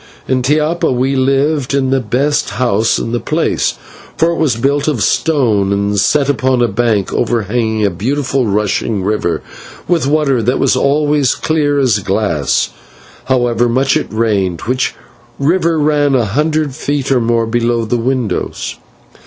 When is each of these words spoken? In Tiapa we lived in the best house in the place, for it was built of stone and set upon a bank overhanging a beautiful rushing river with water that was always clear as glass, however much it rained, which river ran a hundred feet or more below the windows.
In 0.27 0.41
Tiapa 0.41 0.91
we 0.91 1.15
lived 1.15 1.75
in 1.75 1.91
the 1.91 1.99
best 1.99 2.49
house 2.49 2.97
in 2.97 3.11
the 3.11 3.19
place, 3.19 3.75
for 4.17 4.31
it 4.31 4.37
was 4.39 4.55
built 4.55 4.87
of 4.87 5.03
stone 5.03 5.71
and 5.71 5.99
set 5.99 6.27
upon 6.27 6.63
a 6.63 6.67
bank 6.67 7.13
overhanging 7.13 7.85
a 7.85 7.91
beautiful 7.91 8.47
rushing 8.47 9.03
river 9.03 9.43
with 9.87 10.07
water 10.07 10.41
that 10.41 10.57
was 10.57 10.75
always 10.75 11.35
clear 11.35 11.77
as 11.77 11.99
glass, 11.99 12.71
however 13.25 13.69
much 13.69 13.95
it 13.95 14.07
rained, 14.11 14.61
which 14.61 14.95
river 15.37 15.77
ran 15.77 16.15
a 16.15 16.25
hundred 16.25 16.73
feet 16.73 17.11
or 17.11 17.21
more 17.21 17.45
below 17.45 17.85
the 17.85 17.97
windows. 17.97 18.77